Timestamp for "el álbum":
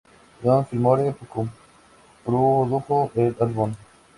3.13-3.71